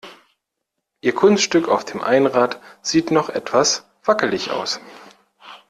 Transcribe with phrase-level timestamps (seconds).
[1.01, 4.79] Ihr Kunststück auf dem Einrad sieht noch etwas wackelig aus.